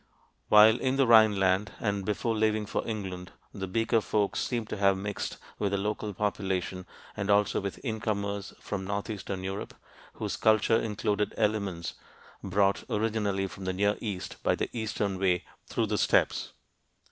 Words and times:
While 0.49 0.79
in 0.79 0.95
the 0.95 1.05
Rhineland, 1.05 1.73
and 1.79 2.03
before 2.03 2.35
leaving 2.35 2.65
for 2.65 2.81
England, 2.87 3.33
the 3.53 3.67
Beaker 3.67 4.01
folk 4.01 4.35
seem 4.35 4.65
to 4.65 4.77
have 4.77 4.97
mixed 4.97 5.37
with 5.59 5.73
the 5.73 5.77
local 5.77 6.11
population 6.15 6.87
and 7.15 7.29
also 7.29 7.61
with 7.61 7.77
incomers 7.85 8.51
from 8.59 8.83
northeastern 8.83 9.43
Europe 9.43 9.75
whose 10.13 10.37
culture 10.37 10.81
included 10.81 11.35
elements 11.37 11.93
brought 12.43 12.83
originally 12.89 13.45
from 13.45 13.65
the 13.65 13.73
Near 13.73 13.95
East 14.01 14.37
by 14.41 14.55
the 14.55 14.75
eastern 14.75 15.19
way 15.19 15.43
through 15.67 15.85
the 15.85 15.99
steppes. 15.99 16.53